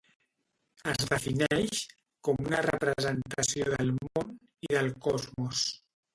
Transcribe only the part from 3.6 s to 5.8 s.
del món i del cosmos.